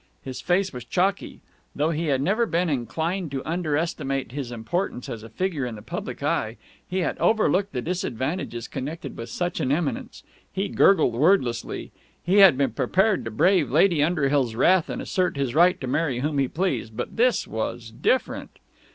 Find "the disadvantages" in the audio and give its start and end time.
7.71-8.67